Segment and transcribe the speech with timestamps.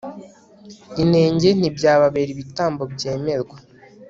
[1.03, 3.57] inenge ntibyababera ibitambo byemerwa